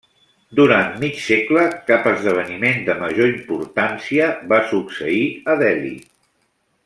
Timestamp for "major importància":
3.03-4.33